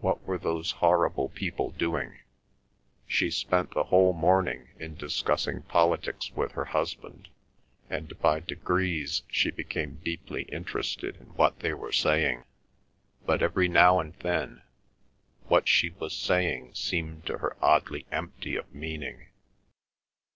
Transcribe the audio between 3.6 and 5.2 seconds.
the whole morning in